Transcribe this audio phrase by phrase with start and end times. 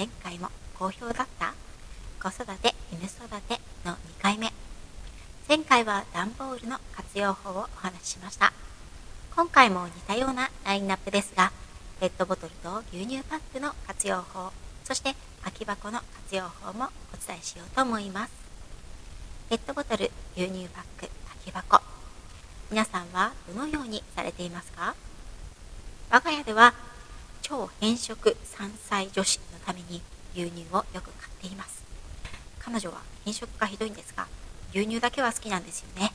[0.00, 0.48] 前回も
[0.78, 1.52] 好評だった
[2.22, 4.50] 子育て犬育ての2回目。
[5.46, 8.50] 前回は段ボールの活用法をお話ししました。
[9.36, 11.52] 今回も似たようなラインナップですが
[12.00, 14.52] ペットボトルと牛乳パックの活用法
[14.84, 18.32] そして空き箱の活用法もお伝えしようと思います。
[19.50, 21.82] ペットボトル牛乳パック空き箱。
[22.70, 24.94] 皆さんはどのようにされていますか？
[26.08, 26.72] 我が家では
[27.42, 29.38] 超変色3歳女子
[29.70, 30.02] ために
[30.34, 31.84] 牛乳をよく買っています。
[32.58, 34.26] 彼女は変色がひどいんですが
[34.74, 36.12] 牛乳だけは好きなんですよね。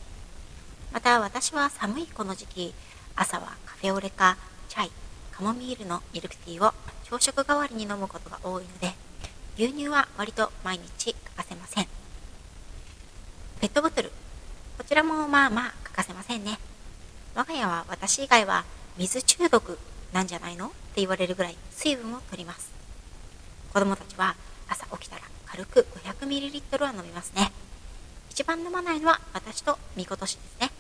[0.91, 2.73] また私は寒いこの時期
[3.15, 4.91] 朝はカフェオレかチャイ
[5.31, 6.73] カモミールのミルクティーを
[7.09, 8.93] 朝食代わりに飲むことが多いので
[9.57, 11.87] 牛乳は割と毎日欠かせません。
[13.61, 14.11] ペットボトル
[14.77, 16.59] こちらもまあまあ欠かせませんね。
[17.35, 18.65] 我が家は私以外は
[18.97, 19.79] 水中毒
[20.11, 20.67] なんじゃないの？
[20.67, 22.74] って言われるぐらい水分を取ります。
[23.75, 24.37] 子供たちは
[24.69, 27.51] 朝起きたら軽く 500ml は飲みますね。
[28.29, 30.71] 一番飲まないのは私とみことしですね。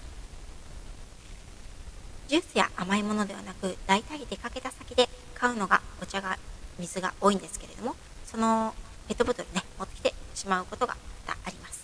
[2.29, 6.37] ジュースや甘いものではなく大体出かけた先で買うのがお茶が
[6.79, 8.73] 水が多いんですけれどもその
[9.09, 10.95] ペットボトルね持ってきてしまうことが
[11.27, 11.83] またあります。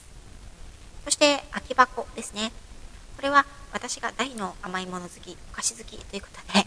[1.04, 2.54] そして空き箱ですね。
[3.18, 6.66] これは私が大の甘いもの好きお菓子好きということで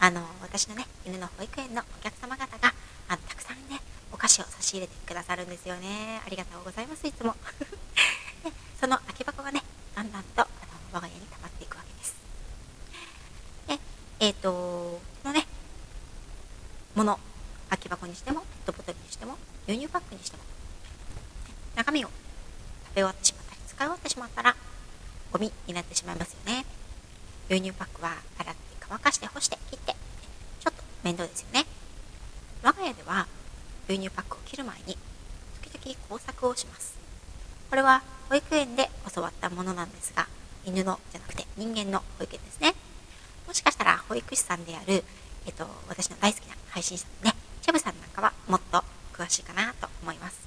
[0.00, 2.74] あの私のね犬の保育園のお客様方が
[3.08, 3.80] あのたくさんね
[4.26, 6.20] 菓子を差し入れてくださるんですよね。
[6.26, 7.34] ありがとうございますいつも。
[8.42, 9.62] で その空き箱がね
[9.94, 10.48] だんだんとあの
[10.92, 12.14] 我が家に溜まっていくわけです。
[13.68, 13.78] で
[14.18, 15.46] えっ、ー、とこのね
[16.96, 17.20] もの
[17.70, 20.42] 空き箱にしてもペットボトルにしても牛乳パックにしても
[21.76, 22.14] 中身を食
[22.88, 24.56] べ終わってしまったり使い終わってしまったら
[25.32, 26.64] ゴミになってしまいますよね。
[27.48, 29.94] 牛乳パックは洗って乾かして干して切って
[30.60, 31.64] ちょっと面倒ですよね。
[32.64, 33.28] 我が家では
[33.88, 34.98] 牛乳パックを切る前に
[35.62, 36.96] 時々工作をします。
[37.70, 40.26] これは保育園で教わったものなんですが
[40.64, 42.74] 犬のじゃなくて人間の保育園ですね。
[43.46, 45.04] もしかしたら保育士さんである、
[45.46, 48.82] えっと、私の大好きな配信者のねチェブさんなんかはもっと
[49.12, 50.46] 詳しいかなと思います。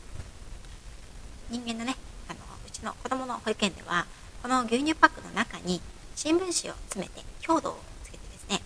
[1.49, 1.95] 人間のね
[2.27, 4.05] あのうちの子供の保育園では
[4.43, 5.81] この牛乳パックの中に
[6.15, 8.61] 新聞紙を詰めて強度をつけてですね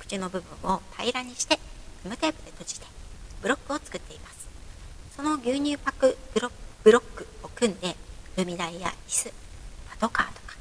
[0.00, 1.58] 口の部分を平らにして
[2.04, 2.86] ガムテープで閉じて
[3.42, 4.48] ブロックを作っています。
[5.16, 7.96] その牛乳パックブロックを組んで
[8.36, 9.32] 踏み台や椅子
[9.90, 10.56] パトカーとか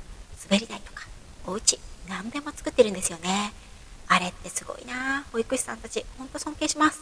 [0.50, 1.06] 滑り台とか
[1.46, 1.80] お家
[2.10, 3.54] 何でも作ってるんですよね。
[4.08, 6.06] あれってすごいな保育士さんたち。
[6.18, 7.02] ほんと尊敬します。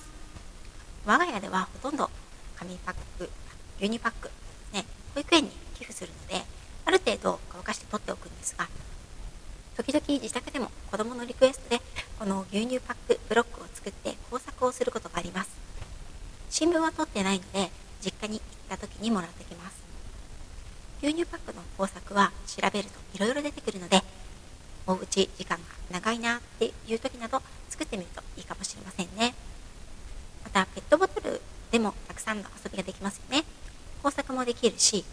[1.06, 2.10] 我が家ではほとんど
[2.58, 3.30] 紙パック
[3.80, 4.32] 牛乳パック
[4.74, 6.44] ね保育園に寄付するので
[6.86, 8.68] ある程度乾かして取っておくんですが
[9.78, 11.82] 時々自宅でも子供のリクエストで
[12.18, 15.65] この牛乳パックブロックを作って工作をすることがあります。
[16.50, 17.70] 新聞は取ってないので
[18.02, 19.84] 実家に行った時にもらってきます。
[21.02, 24.02] 牛乳パックの工作は調べるといろいろ出てくるので
[24.88, 29.34] おうち時間が長いなっていう時など作ってみるといいかもしれませんね。
[30.44, 31.42] またペットボトル
[31.72, 33.44] でもたくさんの遊びができますよね。
[34.02, 35.04] 工作もできるし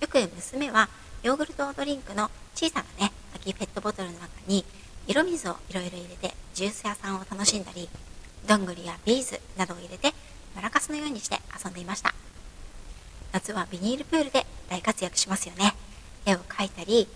[0.00, 0.88] よく娘は
[1.22, 4.64] ヨーグルトドリンクの小さなね空きペットボトルの中に
[5.08, 7.88] 色水をいろいろ入れてジュース屋さんを楽しんだり
[8.46, 10.14] どんぐりやビーズなどを入れて
[10.58, 12.12] マラカスのようにして遊んでいました。
[13.30, 15.72] 夏はビニールプールで大活躍しますよね。
[16.26, 17.06] 絵を描いたり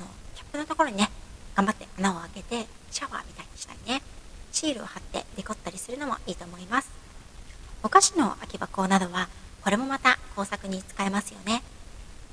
[0.00, 1.08] のキャップのところにね
[1.54, 4.02] 頑張って穴を開けてシャワーみたいにしたりね。
[4.50, 6.90] シールを貼ってデコったりするのもいいと思います。
[7.84, 9.28] お菓子の空き箱などは
[9.62, 11.62] これもまた工作に使えますよね。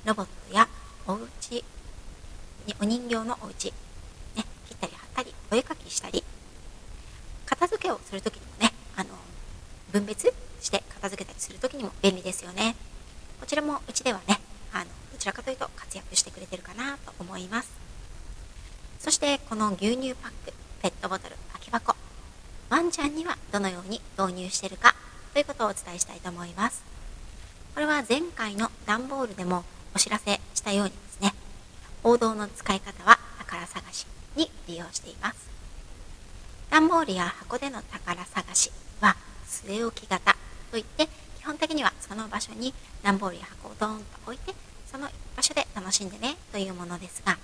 [0.04, 0.68] ロボットや
[1.06, 1.64] お家
[2.82, 3.66] お人形のお家
[4.36, 6.24] ね切ったり貼ったりお絵かきしたり。
[7.46, 9.10] 片付けをする時にもねあの
[9.92, 10.34] 分別
[11.06, 12.76] 片付けたりする時にも便利ですよね。
[13.40, 14.40] こちらもうちではね
[14.74, 17.70] あのどちらかというと活躍してくれてるかなと思います。
[19.00, 21.96] そしてこの牛乳パックペットボトル空き箱
[22.70, 24.96] ワンちゃんにはどのように導入してるか
[25.34, 26.84] ということをお伝えしたいと思います。
[27.76, 29.64] これは前回の段ボールでも
[29.94, 31.34] お知らせしたようにですね
[32.04, 35.50] 王道の使い方は宝探しに利用しています。
[36.72, 38.72] 段ボールや箱での宝探し
[39.02, 39.16] は
[39.48, 40.35] 据え置き型。
[40.76, 41.08] といって
[41.40, 44.54] 基本的にはその場所に段ボールや箱をドーンと置いて
[44.86, 45.08] その
[45.38, 47.38] 場所で楽しんでねというものですが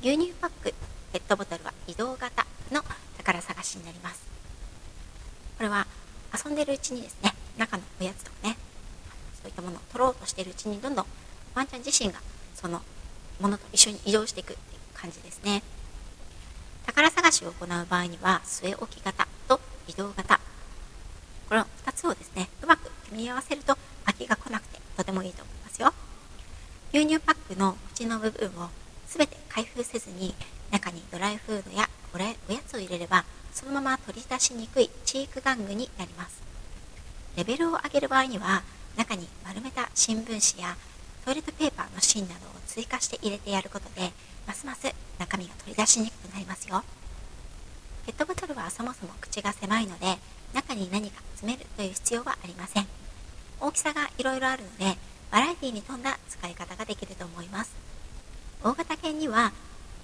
[0.00, 0.74] 牛乳パック
[1.12, 2.82] ペットボトルは移動型の
[3.18, 4.26] 宝探しになります。
[5.56, 5.86] これは
[6.34, 8.56] 遊んでるうちにですね中のおやつとかね
[9.40, 11.06] そういったものを取ろうとしてるうちにどんどん
[11.54, 12.18] ワンちゃん自身が
[12.56, 12.82] その
[13.40, 15.62] ものと一緒に移動していくっていう感じですね。
[16.84, 20.40] 宝探しを行う場合には据え置き型と移動型
[21.96, 22.48] つをですね。
[22.62, 25.92] うまく組み合わせると飽きが来なくてとてもいいと思いますよ。
[26.92, 28.68] 牛乳パックの縁の部分を
[29.08, 30.34] 全て開封せずに
[30.70, 32.34] 中にドライフードやおや
[32.66, 36.42] つを入れればそのまま取り出しにくいチーク玩具になります。
[37.36, 38.62] レベルを上げる場合には
[38.96, 40.76] 中に丸めた新聞紙や
[41.24, 44.12] トイレットペーパーの芯などを追加して入れてやることで
[44.46, 44.86] ますます
[45.18, 46.82] 中身が取り出しにくくなりますよ。
[48.06, 50.16] ペットボトルはそもそも口が狭いので
[50.56, 52.86] 中に何か詰めるという必要はありません。
[53.60, 54.96] 大きさがいろいろあるので
[55.30, 57.74] バラエティに富んだ使い方ができると思います。
[58.64, 59.52] 大型犬には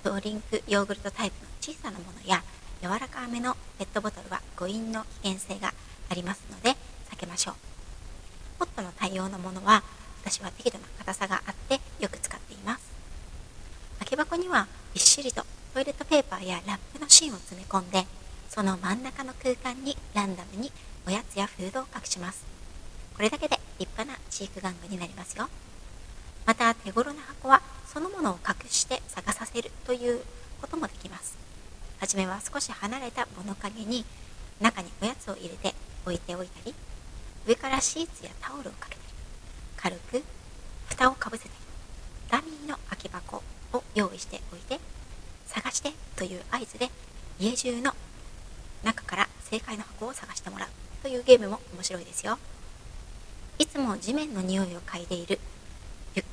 [0.04, 2.42] ドリンクヨーグルトタイプの小さなものや
[2.82, 5.72] 柔らかめのペットボトルは誤飲の危険性が
[6.10, 6.76] ありますので
[7.10, 7.54] 避けましょう。
[8.58, 9.82] ホットの対応のものは
[10.22, 12.92] 私は適度な硬さがあってよく使っています。
[14.00, 18.04] 空き箱にはびっしりとトイレットペーパーやラップの芯を詰め込んで
[18.54, 20.70] その真ん中の空間にランダムに
[21.06, 22.44] おやつやフードを隠します。
[23.16, 25.48] これだけで立派な飼育玩具になりますよ。
[26.44, 30.20] また手頃な箱はそのものを隠して探させるという
[30.60, 31.38] こともできます。
[31.98, 34.04] はじめは少し離れた物陰に
[34.60, 36.74] 中におやつを入れて置いておいたり
[37.46, 39.00] 上からシーツやタオルをかけたり
[39.78, 40.22] 軽く
[40.90, 41.54] 蓋をかぶせたり
[42.30, 44.78] ダミーの空き箱を用意しておいて
[45.46, 46.90] 探してという合図で
[47.40, 47.94] 家中の
[48.82, 50.68] 中から正解の箱を探してもらう
[51.02, 52.38] というゲームも面白いですよ。
[53.58, 55.38] いつも地面の匂いを嗅いでいる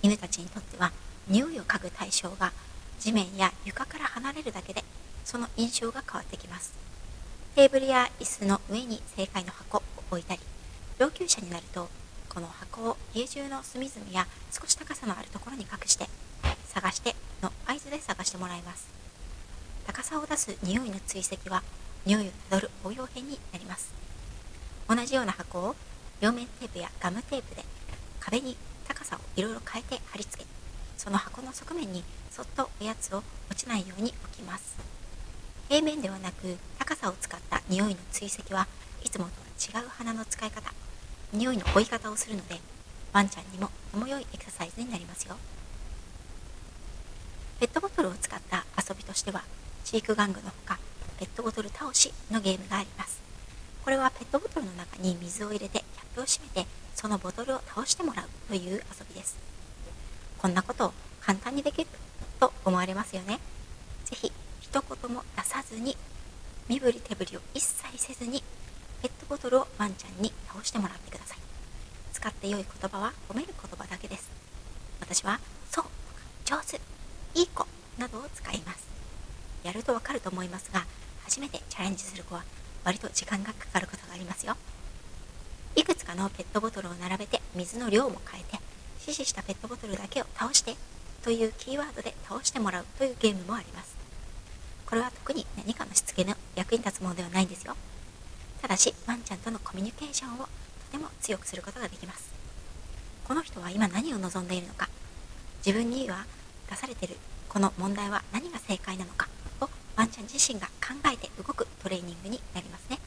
[0.01, 0.91] 犬たちにとっては
[1.27, 2.51] 匂いを嗅ぐ対象が
[2.99, 4.83] 地面や床から離れるだけで
[5.23, 6.73] その印象が変わってきます。
[7.55, 10.41] テーブルや椅子の上に正解の箱を置いたり
[10.97, 11.89] 上級者になると
[12.29, 16.07] この箱を家中の隅々や少し高さのあるところに隠して
[16.67, 18.87] 探しての合図で探してもらいます。
[19.85, 21.63] 高さを出す匂いの追跡は
[22.09, 23.93] 匂いをたどる応用編になります。
[24.87, 25.75] 同じような箱を
[26.19, 27.63] 両面テープやガムテープで
[28.19, 28.57] 壁に
[28.87, 30.49] 高さをいろいろ変えて貼り付け
[30.97, 33.21] その箱の側面にそっとおやつを
[33.51, 34.75] 落ちないように置きます。
[35.67, 38.65] 平面ではなく高さを使った匂いの追跡は
[39.03, 40.73] いつもとは違う花の使い方
[41.31, 42.55] 匂いの追い方をするので
[43.13, 45.35] ワンちゃんにもとも良いエクササイズになりますよ。
[47.59, 49.43] ペットボトルを使った遊びとしては
[49.83, 50.79] 飼育玩具のほか
[51.19, 53.19] ペットボトル倒しのゲームがあります。
[53.83, 59.37] これはペットボトルの中に水を入れてキャップを閉めてそのボトルを倒してもらうという遊びです。
[60.37, 61.89] こんなことを簡単にできる
[62.39, 63.39] と思われますよね。
[64.05, 64.31] 是非
[64.61, 65.97] 一言も出さずに
[66.69, 68.41] 身振り手振りを一切せずに
[69.01, 71.37] ペットボトルをワンちゃんに倒してもらってください。
[72.13, 74.29] 使って良い言葉は褒める言葉だけです。
[75.01, 75.85] 私はそう
[76.45, 76.79] 上手
[77.35, 77.67] いい子
[77.97, 78.87] などを使います。
[79.63, 80.85] やるとわかると思いますが
[81.29, 82.43] 初めてチャレンジする子は
[82.83, 84.57] 割と時間がかかることがありますよ。
[85.75, 88.57] いくつかのペットボトルを並べて水の量も変えて
[88.99, 90.75] 指示したペットボトルだけを倒して
[91.23, 93.95] というキーワードで倒してもらうというゲームもあります。
[94.87, 97.75] これは特に何かのしつけの役に立つものではないんですよ。
[98.63, 100.47] ただしワンちゃんとのコミュニケーションをと
[100.91, 102.31] ても強くすることができます。
[103.27, 104.89] この人は今何を望んでいるのか。
[105.63, 106.25] 自分には
[106.71, 109.29] 出されているこの問題は何が正解なのか。
[109.99, 112.99] ワンちゃん自身が考えて動くトレーニングになりますね。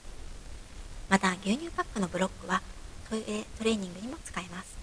[1.08, 2.60] また牛乳パックのブロックは
[3.08, 4.76] トイレトレーニングにも使えます。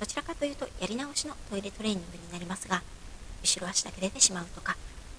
[0.00, 2.82] どちらかというとやり直しのトイレトレーニングになりますが
[3.44, 4.76] 後ろ足だけ出てしまうとか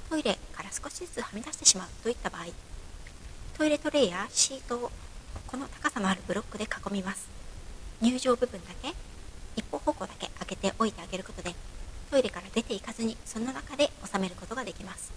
[0.10, 2.48] トイレから少しずつはみ出してしまうといった場合
[3.58, 4.92] トイレトレイやシートを
[5.48, 7.30] この高さのあるブロックで囲みます。
[8.02, 8.94] 入場部分だけ
[9.56, 11.56] 一方方向だけ開けておいてあげることで
[12.12, 15.14] トイレから出ていかずにその中で収めることができます。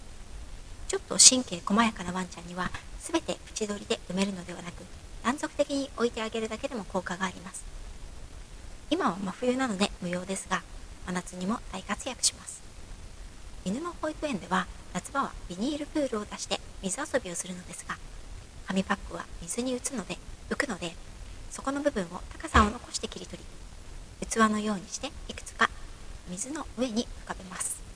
[0.89, 4.83] ちょっと神経細やかなワンちゃんには全て縁取りで埋めるのではなく
[5.23, 7.63] 断続的に置いてあげるだけでも効果があります。
[8.89, 10.63] 今は真冬なので無用ですが
[11.05, 12.63] 真夏にも大活躍します。
[13.65, 17.95] 犬の保育園では夏場はビニールプールを出して水遊びをするのですが
[18.65, 20.17] 紙パックは水に打つので
[20.49, 20.93] 浮くので
[21.51, 23.37] そこの部分を高さを残して切り取
[24.21, 25.69] り器のようにしていくつか
[26.29, 27.88] 水の上に浮かべます。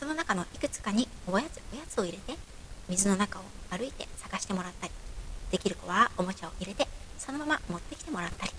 [0.00, 2.40] その中のいくつかにおやつおやつを入れて
[2.88, 4.92] 水の中を歩いて探してもらったり
[5.52, 6.88] できる子はおもちゃを入れて
[7.18, 8.52] そのまま持ってきてもらったり。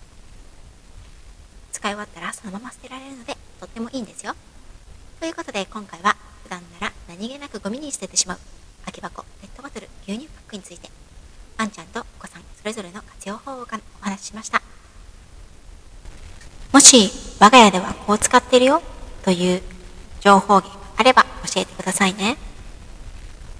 [1.71, 4.35] 使い終わったらそのまま捨てられるのでとってもいいんですよ。
[5.19, 8.37] ということで今回は普段なら何気なくゴミに捨ててしまう
[8.85, 10.91] 空き箱ペットボトル牛乳パックについて
[11.57, 13.65] ワンちゃんとお子さんそれぞれの活用法をお
[13.99, 14.61] 話ししました。
[16.71, 18.83] もし我が家ではこう使ってるよ
[19.23, 19.63] という
[20.19, 20.80] 情報源
[21.53, 22.37] 教えてくださいね。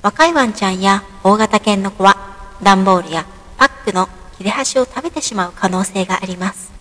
[0.02, 2.18] 若いワンちゃんや大型犬の子は
[2.64, 3.26] 段ボールや
[3.58, 6.72] パックの切れ端を食べてしまう可能性があります。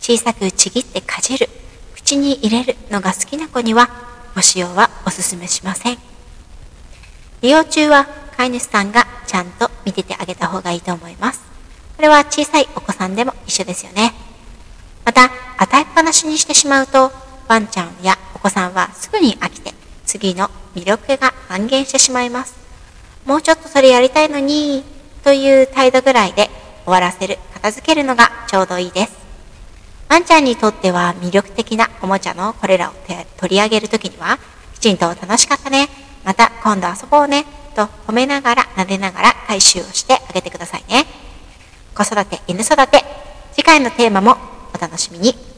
[0.00, 1.48] 小さくちぎってかじる
[1.94, 3.88] 口に入れるのが好きな子には
[4.34, 5.98] ご使用はおすすめしません。
[7.42, 11.42] 利用中は飼い主さんがちゃんと見ててあげた方がいいと思います。
[11.96, 14.12] これは小さいお子さんでも一緒ですよね。
[15.04, 17.10] また与えっぱなしにしてしまうと
[17.48, 19.59] ワンちゃんやお子さんはすぐに飽きて
[20.10, 22.56] 次の魅力が半減してしまいます。
[23.26, 24.82] もうちょっとそれやりたいのに
[25.22, 26.48] という態度ぐらいで
[26.84, 29.16] 終わらせる片付けるのがちょうどいいです。
[30.08, 32.94] ワンちゃんにとっては魅力的なおもちゃのこれらを
[33.36, 34.38] 取り上げるときには
[34.74, 35.88] きちんと楽しかったね。
[36.24, 37.44] また今度遊ぼうね。
[37.76, 41.06] と褒めながら撫でながら回収をしてあげてくださいね。
[41.94, 43.04] 子育て犬育て。
[43.52, 44.36] 次回のテーマも
[44.74, 45.49] お楽しみに。